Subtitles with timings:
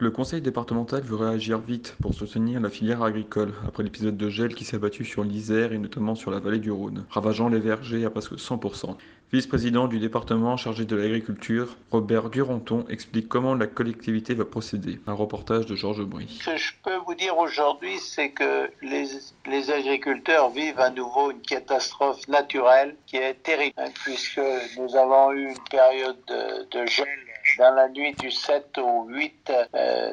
[0.00, 4.54] Le conseil départemental veut réagir vite pour soutenir la filière agricole après l'épisode de gel
[4.54, 8.04] qui s'est abattu sur l'Isère et notamment sur la vallée du Rhône, ravageant les vergers
[8.04, 8.96] à presque 100%.
[9.32, 15.00] Vice-président du département chargé de l'agriculture, Robert Duranton explique comment la collectivité va procéder.
[15.08, 16.28] Un reportage de Georges Brie.
[16.28, 21.42] Ce que je peux vous dire aujourd'hui, c'est que les, agriculteurs vivent à nouveau une
[21.42, 24.40] catastrophe naturelle qui est terrible, hein, puisque
[24.78, 27.08] nous avons eu une période de, gel
[27.58, 29.64] dans la nuit du 7 au 8 euh,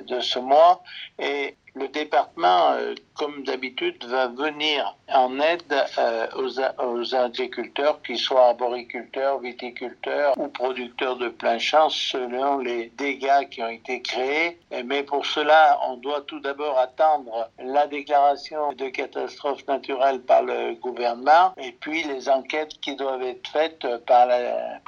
[0.07, 0.83] de ce mois.
[1.19, 5.61] Et le département, euh, comme d'habitude, va venir en aide
[5.97, 13.49] euh, aux, agriculteurs, qu'ils soient arboriculteurs, viticulteurs ou producteurs de plein champ, selon les dégâts
[13.51, 14.57] qui ont été créés.
[14.85, 20.75] Mais pour cela, on doit tout d'abord attendre la déclaration de catastrophe naturelle par le
[20.75, 24.27] gouvernement et puis les enquêtes qui doivent être faites par,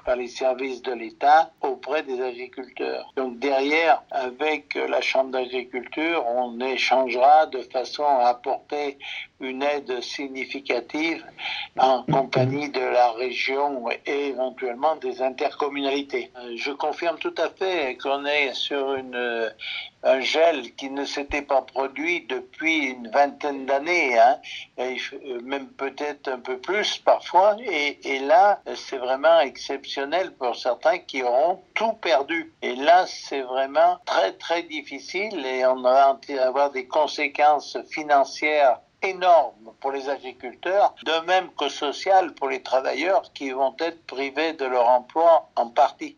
[0.06, 3.12] par les services de l'État auprès des agriculteurs.
[3.16, 8.98] Donc derrière, avec la Chambre d'agriculture, on est changera de façon à apporter
[9.40, 11.24] une aide significative
[11.78, 16.32] en compagnie de la région et éventuellement des intercommunalités.
[16.38, 19.52] Euh, je confirme tout à fait qu'on est sur une,
[20.08, 24.40] un gel qui ne s'était pas produit depuis une vingtaine d'années, hein,
[25.44, 27.58] même peut-être un peu plus parfois.
[27.60, 32.54] Et, et là, c'est vraiment exceptionnel pour certains qui auront tout perdu.
[32.62, 39.74] Et là, c'est vraiment très très difficile et on va avoir des conséquences financières énormes
[39.82, 44.66] pour les agriculteurs, de même que sociales pour les travailleurs qui vont être privés de
[44.66, 46.18] leur emploi en partie.